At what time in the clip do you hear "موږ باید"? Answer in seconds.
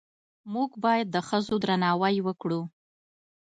0.53-1.07